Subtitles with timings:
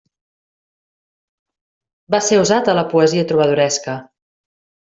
[2.15, 3.97] Va ser usat a la poesia trobadoresca.